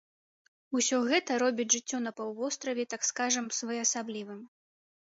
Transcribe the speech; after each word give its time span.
Усё 0.79 0.97
гэта 1.11 1.37
робіць 1.45 1.67
жыццё 1.75 2.01
на 2.09 2.15
паўвостраве, 2.21 2.83
так 2.95 3.01
скажам, 3.13 3.45
своеасаблівым. 3.61 4.41